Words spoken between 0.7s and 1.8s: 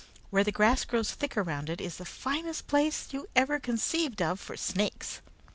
grows thick around it,